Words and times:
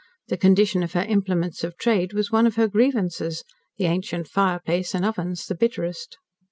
The 0.29 0.37
condition 0.37 0.81
of 0.81 0.93
her 0.93 1.03
implements 1.03 1.63
of 1.63 1.77
trade 1.77 2.11
was 2.11 2.31
one 2.31 2.47
of 2.47 2.55
her 2.55 2.67
grievances 2.67 3.43
the 3.77 3.85
ancient 3.85 4.27
fireplace 4.27 4.95
and 4.95 5.05
ovens 5.05 5.45
the 5.45 5.53
bitterest. 5.53 6.17